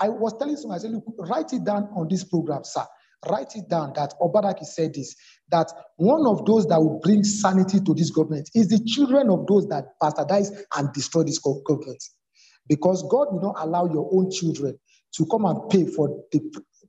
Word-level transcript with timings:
I 0.00 0.08
was 0.08 0.34
telling 0.38 0.56
someone, 0.56 0.78
I 0.78 0.80
said, 0.80 0.92
look, 0.92 1.04
write 1.18 1.52
it 1.52 1.62
down 1.62 1.90
on 1.94 2.08
this 2.08 2.24
program, 2.24 2.64
sir. 2.64 2.84
Write 3.28 3.54
it 3.54 3.68
down 3.68 3.92
that 3.96 4.14
Obadaki 4.18 4.64
said 4.64 4.94
this, 4.94 5.14
that 5.50 5.70
one 5.96 6.26
of 6.26 6.46
those 6.46 6.66
that 6.68 6.80
will 6.80 6.98
bring 7.00 7.22
sanity 7.22 7.78
to 7.80 7.92
this 7.92 8.10
government 8.10 8.48
is 8.54 8.68
the 8.68 8.82
children 8.82 9.28
of 9.28 9.46
those 9.46 9.68
that 9.68 9.84
bastardize 10.02 10.58
and 10.76 10.90
destroy 10.94 11.22
this 11.22 11.38
government. 11.38 12.02
Because 12.66 13.02
God 13.10 13.28
will 13.30 13.42
not 13.42 13.56
allow 13.58 13.84
your 13.92 14.08
own 14.10 14.30
children 14.30 14.78
to 15.16 15.26
come 15.30 15.44
and 15.44 15.68
pay 15.68 15.84
for 15.84 16.08
the 16.32 16.40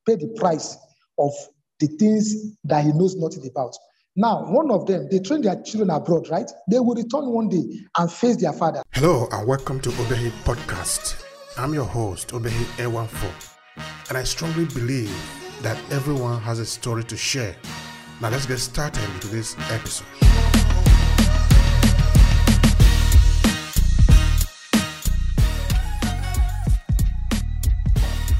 pay 0.05 0.15
the 0.15 0.33
price 0.37 0.77
of 1.19 1.31
the 1.79 1.87
things 1.87 2.55
that 2.63 2.85
he 2.85 2.93
knows 2.93 3.15
nothing 3.17 3.45
about. 3.45 3.75
Now, 4.15 4.45
one 4.45 4.71
of 4.71 4.85
them, 4.85 5.07
they 5.11 5.19
train 5.19 5.41
their 5.41 5.61
children 5.61 5.89
abroad, 5.89 6.29
right? 6.29 6.49
They 6.69 6.79
will 6.79 6.95
return 6.95 7.29
one 7.29 7.49
day 7.49 7.63
and 7.97 8.11
face 8.11 8.37
their 8.37 8.53
father. 8.53 8.83
Hello 8.93 9.27
and 9.31 9.47
welcome 9.47 9.81
to 9.81 9.89
Obehi 9.89 10.29
Podcast. 10.43 11.30
I'm 11.57 11.73
your 11.73 11.85
host, 11.85 12.29
Obehi 12.29 12.63
Ewanfo, 12.77 13.29
and 14.07 14.17
I 14.17 14.23
strongly 14.23 14.63
believe 14.65 15.13
that 15.61 15.77
everyone 15.91 16.39
has 16.39 16.59
a 16.59 16.65
story 16.65 17.03
to 17.03 17.17
share. 17.17 17.57
Now 18.21 18.29
let's 18.29 18.45
get 18.45 18.57
started 18.57 19.03
into 19.15 19.27
this 19.27 19.53
episode. 19.69 20.07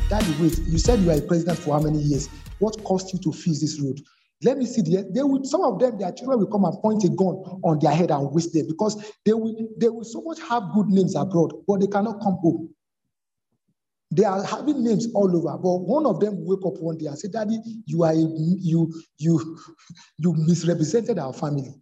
Daddy, 0.08 0.34
wait, 0.42 0.58
you 0.68 0.78
said 0.78 1.00
you 1.00 1.08
were 1.08 1.14
a 1.14 1.22
president 1.22 1.60
for 1.60 1.74
how 1.78 1.82
many 1.82 2.00
years? 2.00 2.30
What 2.60 2.82
cost 2.86 3.12
you 3.12 3.20
to 3.20 3.34
fix 3.34 3.60
this 3.60 3.82
road? 3.82 4.00
Let 4.42 4.58
me 4.58 4.66
see 4.66 4.82
the 4.84 5.12
they 5.14 5.22
will 5.22 5.44
some 5.44 5.64
of 5.64 5.80
them, 5.80 6.00
their 6.00 6.14
children 6.14 6.40
will 6.40 6.48
come 6.48 6.64
and 6.64 6.82
point 6.82 7.04
a 7.04 7.10
gun 7.10 7.36
on 7.64 7.78
their 7.80 7.92
head 7.92 8.10
and 8.10 8.32
waste 8.32 8.54
them 8.54 8.68
because 8.68 8.96
they 9.26 9.34
will 9.34 9.54
they 9.78 9.90
will 9.90 10.06
so 10.06 10.22
much 10.22 10.40
have 10.48 10.64
good 10.74 10.88
names 10.88 11.16
abroad, 11.16 11.52
but 11.68 11.82
they 11.82 11.88
cannot 11.88 12.22
come 12.22 12.38
home. 12.42 12.70
They 14.12 14.26
are 14.26 14.44
having 14.44 14.84
names 14.84 15.08
all 15.14 15.36
over, 15.36 15.58
but 15.58 15.78
one 15.80 16.06
of 16.06 16.20
them 16.20 16.46
wake 16.46 16.66
up 16.66 16.82
one 16.82 16.98
day 16.98 17.06
and 17.06 17.18
say, 17.18 17.30
Daddy, 17.30 17.58
you 17.86 18.04
are 18.04 18.14
you 18.14 18.94
you 19.18 19.58
you 20.18 20.34
misrepresented 20.38 21.18
our 21.18 21.34
family. 21.34 21.74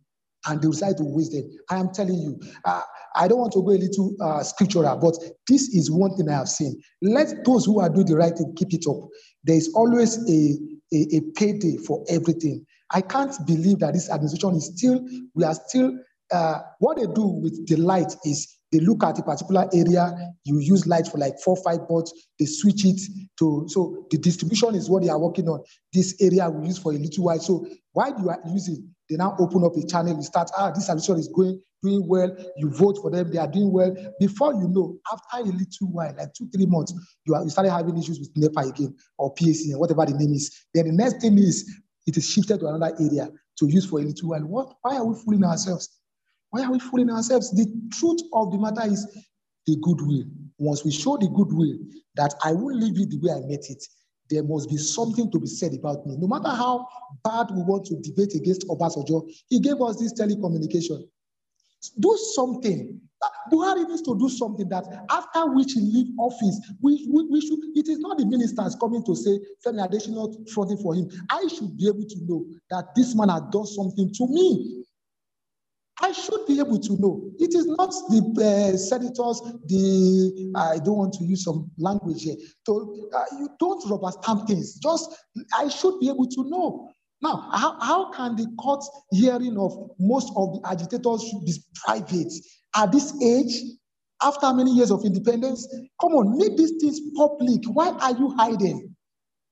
And 0.48 0.62
they 0.62 0.70
decide 0.70 0.96
to 0.98 1.04
waste 1.04 1.34
them. 1.34 1.50
I 1.70 1.80
am 1.80 1.90
telling 1.90 2.16
you, 2.16 2.40
uh, 2.64 2.82
I 3.16 3.28
don't 3.28 3.40
want 3.40 3.52
to 3.54 3.62
go 3.62 3.72
a 3.72 3.82
little 3.82 4.16
uh, 4.22 4.42
scriptural, 4.44 4.96
but 4.98 5.18
this 5.50 5.64
is 5.76 5.92
one 5.92 6.16
thing 6.16 6.30
I 6.30 6.38
have 6.38 6.48
seen. 6.48 6.80
Let 7.02 7.44
those 7.44 7.66
who 7.66 7.82
are 7.82 7.90
doing 7.90 8.06
the 8.06 8.16
right 8.16 8.34
thing 8.34 8.54
keep 8.56 8.74
it 8.74 8.86
up. 8.90 9.10
There 9.44 9.58
is 9.58 9.70
always 9.76 10.18
a, 10.30 10.58
a, 10.94 11.18
a 11.18 11.22
payday 11.36 11.78
for 11.86 12.06
everything. 12.08 12.66
I 12.92 13.02
can't 13.02 13.36
believe 13.46 13.80
that 13.80 13.94
this 13.94 14.10
administration 14.10 14.56
is 14.56 14.72
still, 14.78 15.06
we 15.36 15.44
are 15.44 15.56
still, 15.56 15.92
uh, 16.32 16.60
what 16.80 16.98
they 16.98 17.06
do 17.14 17.26
with 17.26 17.68
the 17.68 17.76
light 17.76 18.16
is 18.24 18.59
they 18.72 18.80
look 18.80 19.04
at 19.04 19.18
a 19.18 19.24
particular 19.24 19.68
area, 19.74 20.34
you 20.44 20.60
use 20.60 20.86
light 20.86 21.08
for 21.08 21.18
like 21.18 21.40
four, 21.40 21.56
five 21.58 21.88
bots, 21.88 22.14
they 22.38 22.46
switch 22.46 22.86
it 22.86 23.02
to, 23.40 23.66
so 23.68 24.06
the 24.12 24.18
distribution 24.18 24.76
is 24.76 24.90
what 24.90 25.04
they 25.04 25.10
are 25.10 25.20
working 25.20 25.48
on. 25.48 25.64
This 25.92 26.16
area 26.22 26.50
we 26.50 26.68
use 26.68 26.78
for 26.78 26.92
a 26.92 26.96
little 26.96 27.24
while. 27.24 27.40
So 27.40 27.66
why 27.94 28.12
do 28.12 28.24
you 28.24 28.54
use 28.54 28.68
it? 28.68 28.80
They 29.10 29.16
now 29.16 29.36
open 29.40 29.64
up 29.64 29.76
a 29.76 29.86
channel, 29.88 30.16
you 30.16 30.22
start, 30.22 30.52
ah, 30.56 30.70
this 30.72 30.90
administration 30.90 31.20
is 31.20 31.28
going, 31.30 31.60
doing 31.82 32.08
well, 32.08 32.36
you 32.58 32.70
vote 32.70 33.00
for 33.02 33.10
them, 33.10 33.32
they 33.32 33.40
are 33.40 33.48
doing 33.48 33.72
well. 33.72 33.96
Before 34.20 34.54
you 34.54 34.68
know, 34.68 34.98
after 35.12 35.50
a 35.50 35.52
little 35.52 35.88
while, 35.92 36.14
like 36.16 36.34
two, 36.34 36.48
three 36.54 36.68
months, 36.68 36.94
you, 37.26 37.34
are, 37.34 37.44
you 37.44 37.50
started 37.50 37.72
having 37.72 37.98
issues 37.98 38.20
with 38.20 38.30
NEPA 38.36 38.70
again, 38.70 38.96
or 39.18 39.34
PAC, 39.34 39.72
and 39.72 39.80
whatever 39.80 40.06
the 40.06 40.14
name 40.14 40.34
is. 40.34 40.66
Then 40.74 40.88
the 40.88 40.94
next 40.94 41.22
thing 41.22 41.40
is, 41.40 41.68
it 42.06 42.18
is 42.18 42.30
shifted 42.30 42.60
to 42.60 42.68
another 42.68 42.96
area 43.00 43.30
to 43.60 43.68
use 43.68 43.86
for 43.86 44.00
a 44.00 44.04
little 44.04 44.30
while. 44.30 44.42
What, 44.42 44.74
why 44.82 44.98
are 44.98 45.06
we 45.06 45.16
fooling 45.16 45.44
ourselves? 45.44 45.90
Why 46.52 46.64
are 46.64 46.72
we 46.72 46.80
fooling 46.80 47.10
ourselves? 47.10 47.52
The 47.52 47.66
truth 47.94 48.22
of 48.34 48.52
the 48.52 48.58
matter 48.58 48.90
is 48.92 49.06
the 49.68 49.78
goodwill. 49.82 50.24
Once 50.58 50.84
we 50.84 50.92
show 50.92 51.18
the 51.18 51.30
goodwill 51.30 51.78
that 52.16 52.34
I 52.44 52.54
will 52.54 52.76
leave 52.76 53.00
it 53.00 53.10
the 53.12 53.20
way 53.22 53.32
I 53.34 53.42
met 53.48 53.70
it, 53.70 53.84
there 54.30 54.44
must 54.44 54.70
be 54.70 54.78
something 54.78 55.32
to 55.32 55.40
be 55.40 55.48
said 55.48 55.74
about 55.74 56.06
me. 56.06 56.16
No 56.18 56.28
matter 56.28 56.50
how 56.50 56.88
bad 57.24 57.48
we 57.52 57.62
want 57.64 57.86
to 57.88 57.96
debate 58.02 58.36
against 58.36 58.68
Obasanjo, 58.68 59.30
he 59.50 59.60
gave 59.60 59.82
us 59.82 59.98
this 60.00 60.14
telecommunication. 60.14 61.04
Do 62.00 62.18
something. 62.36 63.00
Buhari 63.52 63.88
needs 63.88 64.02
to 64.04 64.18
do 64.18 64.30
something 64.30 64.68
that 64.70 64.86
after 65.10 65.52
which 65.54 65.74
he 65.74 65.82
leave 65.82 66.08
office, 66.20 66.60
we, 66.82 67.08
we, 67.12 67.26
we 67.26 67.42
should, 67.42 67.60
it 67.76 67.88
is 67.90 68.00
not 68.00 68.18
the 68.18 68.26
ministers 68.26 68.76
coming 68.80 69.04
to 69.06 69.16
say 69.16 69.40
Femi 69.66 69.86
Adesina 69.88 70.50
fronting 70.52 70.78
for 70.78 70.96
him. 70.96 71.10
I 71.30 71.48
should 71.48 71.76
be 71.78 71.88
able 71.88 72.06
to 72.08 72.16
know 72.26 72.46
that 72.70 72.96
this 72.96 73.16
man 73.16 73.30
has 73.30 73.42
done 73.52 73.66
something 73.66 74.12
to 74.14 74.28
me. 74.28 74.84
I 76.02 76.12
should 76.12 76.46
be 76.48 76.60
able 76.60 76.80
to 76.80 76.98
know. 77.02 77.30
It 77.40 77.54
is 77.54 77.66
not 77.66 77.92
the 78.10 78.22
uh, 78.40 78.78
senators, 78.78 79.42
the, 79.66 80.54
I 80.56 80.78
don't 80.80 80.98
want 80.98 81.14
to 81.16 81.26
use 81.26 81.44
some 81.44 81.70
language 81.78 82.24
here. 82.24 82.36
So 82.66 83.10
uh, 83.14 83.26
you 83.38 83.50
don't 83.60 83.84
rubber 83.90 84.12
stamp 84.22 84.48
things. 84.48 84.76
Just, 84.76 85.14
I 85.58 85.68
should 85.68 86.00
be 86.00 86.08
able 86.10 86.28
to 86.28 86.50
know. 86.50 86.90
Now, 87.22 87.50
how, 87.54 87.78
how 87.82 88.12
can 88.12 88.38
the 88.38 88.48
court 88.58 88.84
hearing 89.12 89.58
of 89.58 89.74
most 90.00 90.32
of 90.38 90.54
the 90.54 90.62
agitators 90.70 91.22
be 91.46 91.54
private 91.84 92.32
at 92.76 92.92
this 92.94 93.14
age, 93.22 93.62
after 94.22 94.54
many 94.54 94.72
years 94.72 94.92
of 94.92 95.04
independence? 95.04 95.68
Come 96.00 96.14
on, 96.14 96.38
make 96.38 96.56
these 96.56 96.74
things 96.80 97.00
public. 97.18 97.62
Why 97.74 97.90
are 97.90 98.16
you 98.18 98.34
hiding? 98.38 98.96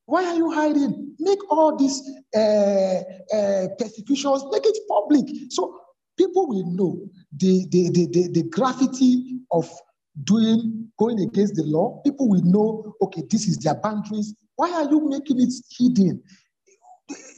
Why 0.06 0.24
are 0.24 0.35
you 0.35 0.50
hiding? 0.52 1.16
Make 1.19 1.40
all 1.52 1.75
these 1.75 2.02
uh, 2.34 3.02
uh, 3.35 3.68
persecutions, 3.78 4.46
make 4.50 4.66
it 4.66 4.78
public. 4.88 5.25
So 5.50 5.78
people 6.17 6.47
will 6.47 6.66
know 6.66 7.07
the, 7.35 7.66
the, 7.69 7.89
the, 7.91 8.07
the, 8.07 8.28
the 8.33 8.44
graffiti 8.50 9.39
of 9.51 9.69
doing, 10.23 10.89
going 10.97 11.19
against 11.19 11.55
the 11.55 11.63
law. 11.63 12.01
People 12.03 12.28
will 12.29 12.44
know, 12.44 12.95
okay, 13.01 13.23
this 13.29 13.47
is 13.47 13.57
their 13.57 13.75
boundaries. 13.75 14.33
Why 14.55 14.72
are 14.72 14.89
you 14.89 15.07
making 15.07 15.39
it 15.39 15.53
hidden? 15.78 16.22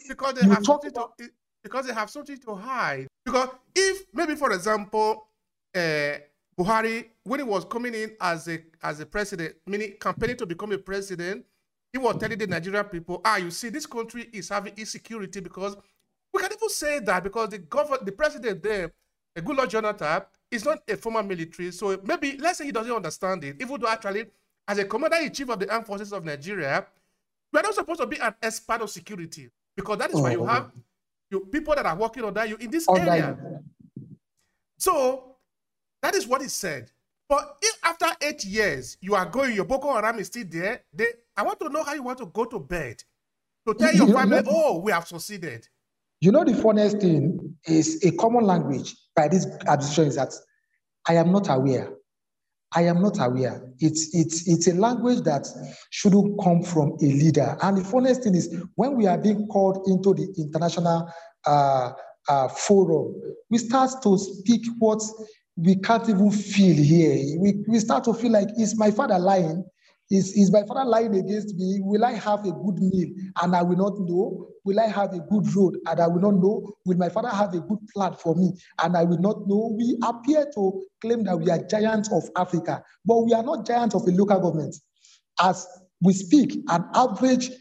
Because 0.07 0.35
they, 0.35 0.47
have 0.47 0.66
something 0.66 0.90
about... 0.91 1.17
to, 1.17 1.29
because 1.63 1.88
they 1.88 1.94
have 1.94 2.09
something 2.09 2.38
to 2.38 2.56
hide. 2.56 3.07
Because 3.25 3.50
if, 3.75 4.06
maybe 4.13 4.35
for 4.35 4.51
example, 4.51 5.28
uh, 5.75 6.13
Buhari, 6.57 7.06
when 7.23 7.40
he 7.40 7.44
was 7.44 7.66
coming 7.66 7.94
in 7.94 8.16
as 8.19 8.47
a 8.47 8.59
as 8.81 9.00
a 9.00 9.06
president, 9.06 9.56
meaning 9.67 9.94
campaigning 10.00 10.35
to 10.38 10.46
become 10.46 10.72
a 10.72 10.78
president, 10.78 11.46
he 11.94 12.00
was 12.00 12.17
telling 12.17 12.38
the 12.38 12.47
Nigerian 12.47 12.85
people, 12.85 13.22
ah, 13.23 13.38
you 13.38 13.51
see, 13.51 13.69
this 13.69 13.85
country 13.85 14.29
is 14.34 14.50
having 14.50 14.73
insecurity 14.75 15.40
because 15.40 15.78
we 16.39 16.47
can 16.47 16.53
even 16.57 16.69
say 16.69 17.00
that 17.00 17.23
because 17.23 17.50
the 17.50 17.57
government, 17.57 18.05
the 18.05 18.11
president 18.11 18.63
there, 18.63 18.91
a 19.35 19.41
Goodluck 19.41 19.69
Jonathan, 19.69 20.22
is 20.50 20.63
not 20.66 20.79
a 20.88 20.95
former 20.95 21.22
military. 21.22 21.72
So 21.72 22.00
maybe 22.03 22.38
let's 22.39 22.57
say 22.59 22.66
he 22.66 22.72
doesn't 22.72 22.91
understand 22.91 23.44
it, 23.44 23.57
even 23.61 23.79
though 23.79 23.88
actually, 23.88 24.25
as 24.67 24.78
a 24.78 24.85
commander 24.85 25.17
in 25.17 25.33
chief 25.33 25.49
of 25.49 25.59
the 25.59 25.72
armed 25.72 25.85
forces 25.85 26.13
of 26.13 26.23
Nigeria, 26.23 26.85
we 27.51 27.59
are 27.59 27.63
not 27.63 27.73
supposed 27.75 27.99
to 27.99 28.07
be 28.07 28.17
an 28.19 28.33
expert 28.41 28.81
of 28.81 28.89
security 28.89 29.49
because 29.75 29.97
that 29.97 30.09
is 30.11 30.16
oh. 30.16 30.22
why 30.22 30.31
you 30.31 30.41
oh. 30.41 30.45
have 30.45 30.72
you, 31.29 31.41
people 31.51 31.75
that 31.75 31.85
are 31.85 31.95
working 31.95 32.23
on 32.23 32.33
that 32.33 32.47
you 32.47 32.55
in 32.57 32.72
this 32.72 32.88
area. 32.89 33.38
So 34.78 35.35
that 36.01 36.16
is 36.16 36.25
what 36.25 36.41
he 36.41 36.47
said. 36.47 36.91
But 37.28 37.57
if 37.61 37.78
after 37.83 38.07
eight 38.22 38.44
years 38.45 38.97
you 39.01 39.13
are 39.13 39.25
going, 39.25 39.53
your 39.53 39.66
Boko 39.66 39.94
Haram 39.94 40.17
is 40.19 40.28
still 40.28 40.45
there, 40.49 40.83
they, 40.94 41.05
I 41.35 41.44
want 41.44 41.59
to 41.59 41.69
know 41.69 41.83
how 41.83 41.94
you 41.94 42.01
want 42.01 42.17
to 42.19 42.25
go 42.28 42.45
to 42.45 42.59
bed 42.59 43.03
to 43.67 43.73
tell 43.75 43.94
your 43.94 44.07
family, 44.07 44.41
oh, 44.47 44.79
we 44.79 44.91
have 44.91 45.07
succeeded. 45.07 45.67
You 46.22 46.31
know, 46.31 46.44
the 46.44 46.53
funniest 46.53 47.00
thing 47.00 47.56
is 47.66 48.03
a 48.03 48.12
common 48.12 48.44
language 48.44 48.96
by 49.16 49.28
this 49.28 49.46
administration 49.62 50.07
is 50.07 50.16
that 50.16 50.34
I 51.07 51.16
am 51.16 51.31
not 51.31 51.50
aware. 51.50 51.94
I 52.75 52.84
am 52.84 53.02
not 53.02 53.18
aware. 53.19 53.63
It's, 53.80 54.13
it's, 54.13 54.47
it's 54.47 54.68
a 54.68 54.74
language 54.74 55.22
that 55.22 55.47
shouldn't 55.90 56.40
come 56.44 56.62
from 56.62 56.91
a 57.02 57.06
leader. 57.06 57.58
And 57.62 57.78
the 57.78 57.84
funniest 57.84 58.24
thing 58.24 58.35
is 58.35 58.53
when 58.75 58.96
we 58.96 59.08
are 59.08 59.18
being 59.18 59.47
called 59.47 59.88
into 59.88 60.13
the 60.13 60.31
international 60.38 61.09
uh, 61.47 61.94
uh, 62.28 62.47
forum, 62.50 63.16
we 63.50 63.58
start 63.58 63.90
to 64.03 64.18
speak 64.18 64.66
what 64.78 65.02
we 65.56 65.78
can't 65.78 66.08
even 66.09 66.31
feel 66.31 66.75
here. 66.75 67.40
We, 67.40 67.63
we 67.68 67.79
start 67.79 68.03
to 68.03 68.13
feel 68.13 68.31
like, 68.31 68.50
is 68.58 68.78
my 68.78 68.91
father 68.91 69.18
lying? 69.18 69.63
Is, 70.12 70.34
is 70.36 70.52
my 70.52 70.64
father 70.64 70.86
lying 70.90 71.16
against 71.16 71.56
me? 71.56 71.79
Will 71.82 72.03
I 72.03 72.14
have 72.14 72.40
a 72.40 72.52
good 72.52 72.79
meal 72.79 73.09
and 73.44 73.56
I 73.56 73.61
will 73.61 73.78
not 73.78 73.94
know? 74.00 74.47
Will 74.66 74.79
I 74.79 74.88
have 74.88 75.14
a 75.14 75.20
good 75.20 75.53
road 75.56 75.78
and 75.85 76.00
I 76.00 76.08
will 76.08 76.22
not 76.22 76.35
know? 76.35 76.73
Will 76.85 76.97
my 76.97 77.09
father 77.09 77.29
have 77.29 77.53
a 77.53 77.59
good 77.59 77.79
plan 77.94 78.14
for 78.14 78.35
me 78.35 78.53
and 78.82 78.97
I 78.97 79.03
will 79.03 79.20
not 79.20 79.47
know? 79.47 79.76
We 79.78 79.97
appear 80.03 80.47
to 80.56 80.84
claim 81.02 81.23
that 81.26 81.38
we 81.38 81.52
are 81.52 81.64
giants 81.64 82.11
of 82.11 82.23
Africa, 82.38 82.84
but 83.06 83.20
we 83.20 83.34
are 83.34 83.44
not 83.44 83.67
giants 83.67 83.94
of 83.94 84.02
a 84.08 84.11
local 84.11 84.40
government. 84.40 84.76
As 85.40 85.67
we 86.02 86.14
speak, 86.14 86.53
an 86.70 86.85
average 86.96 87.52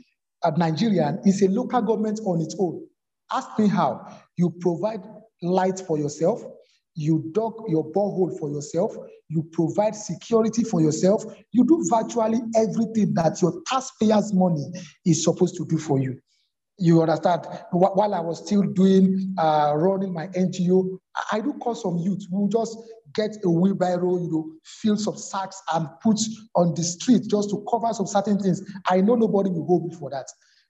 Nigerian 0.57 1.21
is 1.25 1.43
a 1.43 1.49
local 1.49 1.83
government 1.83 2.21
on 2.25 2.41
its 2.41 2.57
own. 2.59 2.83
Ask 3.31 3.59
me 3.59 3.69
how. 3.69 4.07
You 4.37 4.55
provide 4.61 5.01
light 5.43 5.81
for 5.81 5.99
yourself, 5.99 6.43
you 6.99 7.31
dug 7.31 7.55
your 7.69 7.85
borehole 7.93 8.37
for 8.39 8.51
yourself, 8.51 8.97
you 9.29 9.45
provide 9.53 9.95
security 9.95 10.65
for 10.65 10.81
yourself, 10.81 11.25
you 11.53 11.65
do 11.65 11.87
virtually 11.89 12.41
everything 12.57 13.15
that 13.15 13.41
your 13.41 13.63
taxpayers' 13.67 14.35
money 14.35 14.67
is 15.07 15.23
supposed 15.23 15.57
to 15.57 15.65
do 15.67 15.79
for 15.79 16.01
you. 16.01 16.19
You 16.77 17.01
understand? 17.03 17.47
While 17.71 18.15
I 18.15 18.21
was 18.21 18.45
still 18.45 18.63
doing, 18.63 19.35
uh, 19.39 19.75
running 19.77 20.13
my 20.13 20.27
NGO, 20.29 20.99
I 21.31 21.41
do 21.41 21.53
call 21.55 21.77
some 21.77 21.99
youth 21.99 22.27
who 22.31 22.49
just 22.51 22.77
get 23.15 23.37
a 23.45 23.51
wheelbarrow, 23.51 24.19
you 24.19 24.31
know, 24.31 24.53
fill 24.65 24.97
some 24.97 25.17
sacks 25.17 25.61
and 25.73 25.89
put 26.03 26.19
on 26.57 26.75
the 26.75 26.83
street 26.83 27.23
just 27.29 27.51
to 27.51 27.65
cover 27.71 27.93
some 27.93 28.07
certain 28.07 28.41
things. 28.41 28.61
I 28.89 29.01
know 29.01 29.15
nobody 29.15 29.51
will 29.51 29.65
go 29.65 29.87
me 29.87 29.95
for 29.95 30.11
that. 30.11 30.27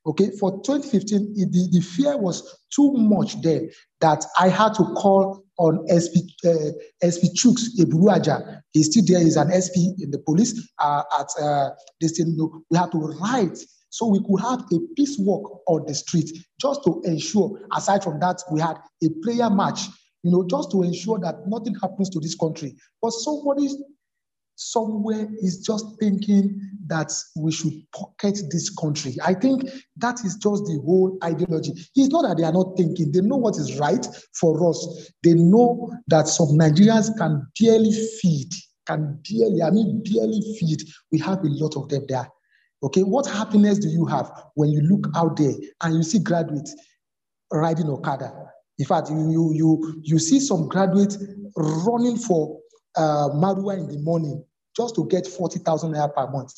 Okay, 0.07 0.31
for 0.39 0.63
2015, 0.63 1.35
it, 1.37 1.53
the, 1.53 1.69
the 1.73 1.81
fear 1.81 2.17
was 2.17 2.59
too 2.71 2.93
much 2.93 3.41
there 3.43 3.63
that 4.01 4.25
I 4.39 4.49
had 4.49 4.75
to 4.75 4.85
call 4.95 5.45
on 5.59 5.85
SP, 5.91 6.23
uh, 6.47 6.73
SP 7.03 7.35
Chuks 7.35 7.77
Eburuaja. 7.79 8.63
He's 8.73 8.87
still 8.87 9.05
there, 9.07 9.21
he's 9.21 9.37
an 9.37 9.51
SP 9.51 9.95
in 9.99 10.11
the 10.11 10.19
police 10.19 10.69
uh, 10.79 11.03
at 11.19 11.29
uh, 11.43 11.71
this 12.01 12.13
thing. 12.19 12.37
Know, 12.37 12.63
we 12.71 12.79
have 12.79 12.91
to 12.93 12.99
write 12.99 13.59
so 13.91 14.07
we 14.07 14.21
could 14.21 14.41
have 14.41 14.61
a 14.73 14.79
peace 14.97 15.17
walk 15.19 15.63
on 15.67 15.85
the 15.87 15.95
street 15.95 16.31
just 16.61 16.85
to 16.85 17.01
ensure, 17.05 17.61
aside 17.75 18.05
from 18.05 18.21
that, 18.21 18.43
we 18.53 18.61
had 18.61 18.77
a 19.03 19.09
prayer 19.23 19.51
match, 19.51 19.87
you 20.23 20.31
know, 20.31 20.47
just 20.47 20.71
to 20.73 20.83
ensure 20.83 21.19
that 21.21 21.47
nothing 21.47 21.75
happens 21.75 22.11
to 22.11 22.21
this 22.21 22.35
country. 22.35 22.77
But 23.01 23.13
somebody 23.13 23.69
somewhere 24.59 25.29
is 25.41 25.59
just 25.65 25.87
thinking 26.01 26.61
that 26.89 27.13
we 27.37 27.53
should 27.53 27.73
pocket 27.95 28.37
this 28.51 28.69
country. 28.71 29.15
I 29.25 29.33
think 29.35 29.63
that 29.99 30.17
is 30.25 30.35
just 30.35 30.65
the 30.65 30.81
whole 30.85 31.17
ideology. 31.23 31.73
It's 31.95 32.09
not 32.13 32.23
that 32.23 32.37
they 32.39 32.43
are 32.45 32.53
not 32.53 32.77
thinking, 32.77 33.13
they 33.13 33.21
know 33.21 33.37
what 33.37 33.57
is 33.57 33.79
right 33.79 34.05
for 34.39 34.69
us. 34.69 35.11
They 35.23 35.35
know 35.35 35.93
that 36.09 36.27
some 36.27 36.49
Nigerians 36.59 37.17
can 37.17 37.47
barely 37.61 37.93
feed, 38.21 38.51
can 38.87 39.21
barely, 39.31 39.63
I 39.63 39.71
mean, 39.71 40.03
barely 40.05 40.41
feed. 40.59 40.83
We 41.13 41.21
have 41.21 41.39
a 41.39 41.49
lot 41.49 41.77
of 41.77 41.89
them 41.89 42.05
there. 42.09 42.29
Okay, 42.83 43.03
what 43.03 43.27
happiness 43.27 43.79
do 43.79 43.89
you 43.89 44.07
have 44.07 44.31
when 44.55 44.71
you 44.71 44.81
look 44.83 45.07
out 45.15 45.37
there 45.37 45.55
and 45.85 45.95
you 45.95 46.03
see 46.03 46.19
graduates 46.19 46.75
riding 47.53 47.89
Okada? 47.89 48.33
In 48.79 48.87
fact, 48.87 49.11
you 49.11 49.31
you 49.31 49.53
you, 49.55 50.01
you 50.03 50.19
see 50.19 50.39
some 50.41 50.69
graduates 50.69 51.19
running 51.57 52.17
for 52.17 52.59
uh, 52.97 53.29
Marwa 53.35 53.77
in 53.79 53.89
the 53.89 53.99
morning 53.99 54.45
just 54.77 54.95
to 54.97 55.07
get 55.09 55.27
40,000 55.27 55.93
naira 55.93 56.15
per 56.15 56.31
month. 56.31 56.53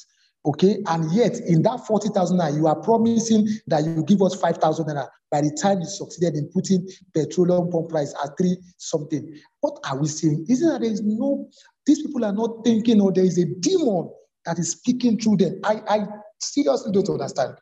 Okay, 0.46 0.78
and 0.86 1.12
yet 1.12 1.38
in 1.40 1.62
that 1.62 1.86
40,000 1.86 2.38
naira, 2.38 2.56
you 2.56 2.66
are 2.66 2.80
promising 2.80 3.46
that 3.66 3.84
you 3.84 4.02
give 4.04 4.22
us 4.22 4.34
5,000 4.34 4.86
naira 4.86 5.08
by 5.30 5.42
the 5.42 5.56
time 5.60 5.80
you 5.80 5.86
succeeded 5.86 6.34
in 6.34 6.48
putting 6.48 6.88
petroleum 7.14 7.70
pump 7.70 7.90
price 7.90 8.14
at 8.24 8.36
three 8.38 8.56
something. 8.78 9.36
What 9.60 9.78
are 9.84 9.98
we 9.98 10.08
saying? 10.08 10.46
Isn't 10.48 10.68
that 10.68 10.80
there 10.80 10.90
is 10.90 11.02
no, 11.02 11.48
these 11.86 12.02
people 12.02 12.24
are 12.24 12.32
not 12.32 12.64
thinking, 12.64 13.00
or 13.00 13.12
there 13.12 13.24
is 13.24 13.38
a 13.38 13.44
demon 13.44 14.10
that 14.46 14.58
is 14.58 14.70
speaking 14.72 15.18
through 15.18 15.36
them. 15.36 15.60
I, 15.64 15.82
I 15.88 16.06
seriously 16.40 16.92
don't 16.92 17.08
understand. 17.08 17.56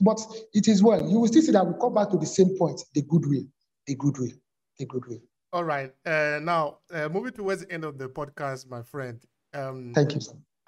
But 0.00 0.20
it 0.52 0.68
is 0.68 0.82
well. 0.82 1.00
You 1.08 1.20
will 1.20 1.28
still 1.28 1.42
see 1.42 1.52
that 1.52 1.66
we 1.66 1.74
come 1.80 1.94
back 1.94 2.10
to 2.10 2.18
the 2.18 2.26
same 2.26 2.56
point 2.58 2.80
the 2.94 3.02
goodwill, 3.02 3.44
the 3.86 3.94
goodwill, 3.94 4.32
the 4.78 4.86
goodwill. 4.86 5.20
All 5.52 5.64
right. 5.64 5.92
Uh, 6.04 6.40
now, 6.42 6.78
uh, 6.92 7.08
moving 7.08 7.32
towards 7.32 7.64
the 7.64 7.72
end 7.72 7.84
of 7.84 7.96
the 7.96 8.08
podcast, 8.08 8.68
my 8.68 8.82
friend. 8.82 9.22
Um, 9.56 9.92
Thank 9.94 10.14
you. 10.14 10.20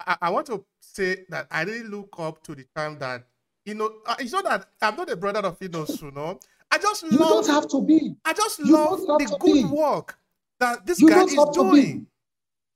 I, 0.05 0.17
I, 0.23 0.29
want 0.29 0.47
to 0.47 0.63
say 0.81 1.25
that 1.29 1.47
I 1.51 1.63
really 1.63 1.83
look 1.83 2.15
up 2.17 2.43
to 2.43 2.55
the 2.55 2.65
time 2.75 2.97
that, 2.99 3.23
you 3.65 3.75
know, 3.75 3.91
uh, 4.07 4.15
it's 4.19 4.31
not 4.31 4.45
that 4.45 4.65
I'm 4.81 4.95
not 4.95 5.09
a 5.09 5.15
brother 5.15 5.41
of 5.41 5.59
Inosu, 5.59 6.13
no. 6.13 6.39
I 6.71 6.77
just 6.77 7.03
you 7.03 7.17
love. 7.17 7.45
don't 7.45 7.47
have 7.47 7.67
to 7.69 7.81
be. 7.81 8.15
I 8.25 8.33
just 8.33 8.59
you 8.59 8.73
love 8.73 8.99
the 9.01 9.37
good 9.39 9.53
be. 9.53 9.63
work 9.65 10.17
that 10.59 10.85
this 10.85 11.01
you 11.01 11.09
guy 11.09 11.23
is 11.23 11.35
doing. 11.53 12.07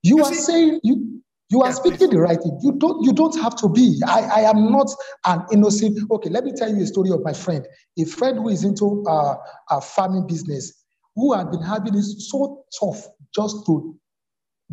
You, 0.02 0.18
you, 0.18 0.24
are 0.24 0.34
see, 0.34 0.42
saying 0.42 0.80
you 0.84 1.22
you 1.50 1.62
are 1.62 1.72
speaking 1.72 2.10
the 2.10 2.20
right 2.20 2.42
thing. 2.42 2.58
You 2.64 2.72
don't, 2.74 3.04
you 3.04 3.14
don't 3.14 3.40
have 3.40 3.56
to 3.58 3.70
be. 3.70 4.02
I, 4.08 4.22
I 4.22 4.40
am 4.50 4.72
not 4.72 4.90
an 5.26 5.46
innocent. 5.52 6.00
Okay, 6.10 6.30
let 6.30 6.44
me 6.44 6.52
tell 6.52 6.74
you 6.74 6.82
a 6.82 6.88
story 6.88 7.12
of 7.12 7.24
my 7.24 7.34
friend. 7.34 7.68
A 8.00 8.06
friend 8.06 8.38
who 8.38 8.50
is 8.50 8.64
into 8.64 9.06
uh, 9.08 9.36
a 9.70 9.80
farming 9.80 10.26
business, 10.26 10.84
who 11.16 11.34
had 11.34 11.52
been 11.52 11.62
having 11.62 11.94
it 11.96 12.02
so 12.02 12.66
tough 12.80 13.08
just 13.36 13.66
to 13.68 13.96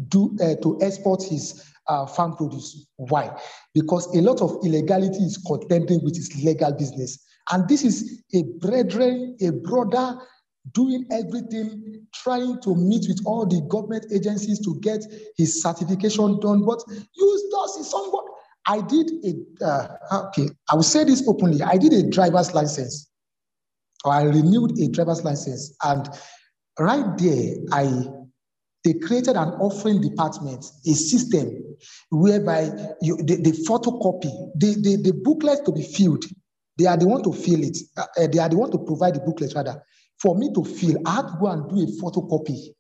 do 0.09 0.37
uh, 0.43 0.55
to 0.63 0.79
export 0.83 1.23
his 1.23 1.65
uh, 1.89 2.07
farm 2.07 2.37
produce. 2.37 2.87
Why? 2.97 3.37
Because 3.75 4.07
a 4.15 4.21
lot 4.21 4.41
of 4.41 4.59
illegality 4.65 5.23
is 5.25 5.37
contending 5.47 6.03
with 6.05 6.17
his 6.17 6.35
legal 6.43 6.73
business. 6.73 7.25
And 7.51 7.69
this 7.69 7.85
is 7.85 8.23
a 8.35 8.45
brethren, 8.61 9.37
a 9.41 9.51
brother 9.51 10.21
doing 10.73 11.07
everything, 11.11 12.07
trying 12.15 12.61
to 12.63 12.75
meet 12.77 13.07
with 13.09 13.21
all 13.25 13.47
the 13.47 13.61
government 13.69 14.07
agencies 14.13 14.61
to 14.61 14.79
get 14.81 15.05
his 15.37 15.63
certification 15.63 16.39
done. 16.41 16.65
But 16.65 16.83
you 16.89 17.31
does 17.51 17.77
see 17.77 17.83
somebody. 17.83 18.27
I 18.67 18.81
did 18.83 19.11
a 19.25 19.65
uh, 19.65 20.27
okay. 20.29 20.49
I 20.71 20.75
will 20.75 20.83
say 20.83 21.05
this 21.05 21.27
openly. 21.27 21.63
I 21.63 21.77
did 21.77 21.93
a 21.93 22.09
driver's 22.09 22.55
license, 22.55 23.11
or 24.05 24.13
I 24.13 24.23
renewed 24.23 24.79
a 24.79 24.89
driver's 24.89 25.25
license, 25.25 25.75
and 25.83 26.09
right 26.79 27.07
there, 27.19 27.55
I 27.73 28.07
they 28.85 28.95
created 28.95 29.37
an 29.37 29.49
offering 29.61 30.01
department, 30.01 30.65
a 30.87 30.93
system 30.93 31.77
whereby 32.11 32.71
you 33.03 33.17
the, 33.19 33.37
the 33.37 33.53
photocopy, 33.69 34.33
the, 34.57 34.75
the, 34.81 34.97
the 35.03 35.13
booklet 35.23 35.65
to 35.65 35.73
be 35.73 35.83
filled. 35.83 36.25
They 36.79 36.87
are 36.87 36.97
the 36.97 37.07
one 37.07 37.23
to 37.25 37.33
fill 37.33 37.63
it. 37.63 37.77
Uh, 37.97 38.27
they 38.33 38.39
are 38.39 38.49
the 38.49 38.57
one 38.57 38.71
to 38.71 38.79
provide 38.79 39.15
the 39.15 39.21
booklet 39.21 39.53
rather 39.55 39.83
for 40.21 40.37
me 40.37 40.53
to 40.55 40.65
fill, 40.65 40.97
I 41.07 41.17
had 41.17 41.29
to 41.29 41.37
go 41.41 41.47
and 41.47 41.69
do 41.69 41.83
a 41.83 41.87
photocopy. 42.03 42.75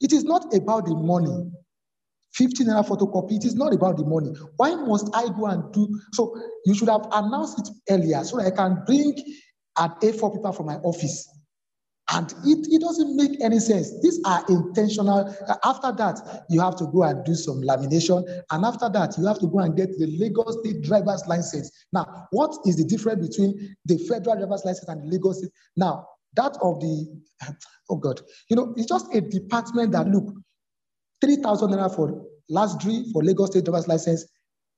It 0.00 0.12
is 0.12 0.24
not 0.24 0.52
about 0.54 0.86
the 0.86 0.96
money. 0.96 1.50
15 2.34 2.66
naira 2.66 2.84
photocopy, 2.86 3.36
it 3.36 3.44
is 3.44 3.54
not 3.54 3.72
about 3.72 3.98
the 3.98 4.04
money. 4.04 4.32
Why 4.56 4.74
must 4.74 5.14
I 5.14 5.28
go 5.28 5.46
and 5.46 5.72
do? 5.72 6.00
So 6.12 6.34
you 6.64 6.74
should 6.74 6.88
have 6.88 7.06
announced 7.12 7.58
it 7.60 7.68
earlier 7.90 8.24
so 8.24 8.38
that 8.38 8.46
I 8.46 8.50
can 8.50 8.82
bring 8.86 9.14
an 9.78 9.90
A4 10.02 10.34
paper 10.34 10.52
from 10.52 10.66
my 10.66 10.76
office. 10.76 11.28
And 12.10 12.30
it, 12.44 12.66
it 12.70 12.80
doesn't 12.80 13.16
make 13.16 13.40
any 13.40 13.58
sense. 13.58 14.00
These 14.02 14.20
are 14.26 14.44
intentional. 14.48 15.34
After 15.64 15.92
that, 15.92 16.44
you 16.50 16.60
have 16.60 16.76
to 16.76 16.86
go 16.86 17.04
and 17.04 17.24
do 17.24 17.34
some 17.34 17.62
lamination. 17.62 18.24
And 18.50 18.64
after 18.64 18.88
that, 18.90 19.16
you 19.16 19.26
have 19.26 19.38
to 19.38 19.46
go 19.46 19.60
and 19.60 19.76
get 19.76 19.96
the 19.98 20.06
Lagos 20.18 20.58
State 20.60 20.82
driver's 20.82 21.24
license. 21.26 21.70
Now, 21.92 22.26
what 22.32 22.54
is 22.66 22.76
the 22.76 22.84
difference 22.84 23.28
between 23.28 23.76
the 23.86 23.98
federal 23.98 24.36
driver's 24.36 24.64
license 24.64 24.88
and 24.88 25.02
the 25.02 25.06
Lagos 25.06 25.38
State? 25.38 25.52
Now, 25.76 26.06
that 26.34 26.56
of 26.60 26.80
the, 26.80 27.20
oh 27.88 27.96
God, 27.96 28.20
you 28.50 28.56
know, 28.56 28.74
it's 28.76 28.88
just 28.88 29.14
a 29.14 29.20
department 29.20 29.92
that 29.92 30.08
look, 30.08 30.34
3,000 31.20 31.70
naira 31.70 31.94
for 31.94 32.26
last 32.48 32.82
three 32.82 33.10
for 33.12 33.22
Lagos 33.22 33.50
State 33.50 33.64
driver's 33.64 33.86
license 33.86 34.26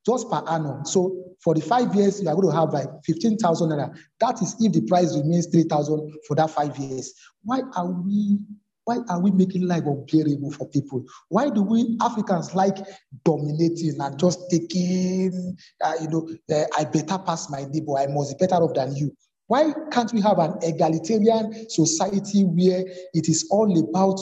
just 0.06 0.30
per 0.30 0.42
annum. 0.48 0.84
So 0.84 1.24
for 1.42 1.54
the 1.54 1.60
five 1.60 1.94
years, 1.94 2.22
you 2.22 2.28
are 2.28 2.34
going 2.34 2.48
to 2.48 2.56
have 2.56 2.72
like 2.72 2.88
15,000 3.04 3.68
naira. 3.68 3.96
That 4.20 4.40
is 4.42 4.56
if 4.60 4.72
the 4.72 4.82
price 4.82 5.16
remains 5.16 5.46
3,000 5.46 6.12
for 6.26 6.34
that 6.36 6.50
five 6.50 6.76
years. 6.78 7.12
Why 7.42 7.62
are 7.76 7.90
we 7.90 8.38
why 8.86 8.98
are 9.08 9.20
we 9.20 9.30
making 9.30 9.66
life 9.66 9.84
unbearable 9.86 10.50
for 10.52 10.68
people? 10.68 11.04
Why 11.28 11.48
do 11.48 11.62
we 11.62 11.96
Africans 12.02 12.54
like 12.54 12.76
dominating 13.24 13.98
and 13.98 14.18
just 14.18 14.50
taking, 14.50 15.56
uh, 15.82 15.94
you 16.00 16.08
know, 16.08 16.28
uh, 16.54 16.64
I 16.76 16.84
better 16.84 17.18
pass 17.18 17.48
my 17.48 17.64
neighbor, 17.70 17.96
I 17.96 18.06
must 18.08 18.38
be 18.38 18.46
better 18.46 18.62
off 18.62 18.74
than 18.74 18.94
you? 18.94 19.16
Why 19.46 19.72
can't 19.90 20.12
we 20.12 20.20
have 20.20 20.38
an 20.38 20.58
egalitarian 20.62 21.68
society 21.70 22.44
where 22.44 22.84
it 23.14 23.28
is 23.28 23.48
all 23.50 23.78
about 23.78 24.20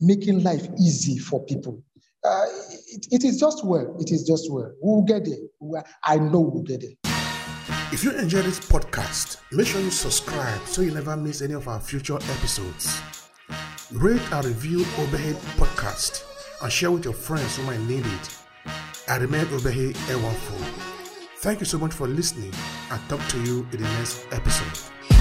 making 0.00 0.42
life 0.42 0.66
easy 0.78 1.18
for 1.18 1.44
people? 1.44 1.82
Uh, 2.26 2.46
it, 2.88 3.06
it 3.12 3.24
is 3.24 3.38
just 3.38 3.64
well. 3.64 3.96
It 4.00 4.10
is 4.10 4.24
just 4.26 4.50
well. 4.50 4.72
We'll 4.80 5.02
get 5.02 5.24
there. 5.24 5.84
I 6.04 6.16
know 6.16 6.40
we'll 6.40 6.64
get 6.64 6.80
there. 6.80 7.14
If 7.92 8.02
you 8.02 8.10
enjoy 8.10 8.42
this 8.42 8.58
podcast, 8.58 9.36
make 9.52 9.66
sure 9.68 9.80
you 9.80 9.90
subscribe 9.90 10.60
so 10.66 10.82
you 10.82 10.90
never 10.90 11.16
miss 11.16 11.40
any 11.40 11.54
of 11.54 11.68
our 11.68 11.78
future 11.78 12.16
episodes. 12.16 13.00
Rate 13.92 14.20
and 14.32 14.44
review 14.44 14.78
Obehi 14.78 15.34
Podcast 15.56 16.24
and 16.62 16.72
share 16.72 16.90
with 16.90 17.04
your 17.04 17.14
friends 17.14 17.56
who 17.56 17.62
might 17.62 17.80
need 17.82 18.04
it. 18.04 18.38
I 19.08 19.18
remain 19.18 19.46
Obehi 19.46 19.92
Ewanfo. 20.08 20.58
Thank 21.38 21.60
you 21.60 21.66
so 21.66 21.78
much 21.78 21.94
for 21.94 22.08
listening 22.08 22.52
and 22.90 23.00
talk 23.08 23.24
to 23.28 23.42
you 23.44 23.60
in 23.72 23.82
the 23.82 23.88
next 23.98 24.26
episode. 24.32 25.15